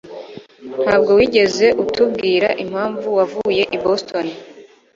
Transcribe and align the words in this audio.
Ntabwo 0.83 1.11
wigeze 1.19 1.67
utubwira 1.83 2.47
impamvu 2.63 3.07
wavuye 3.17 3.63
i 3.75 3.77
Boston 3.83 4.25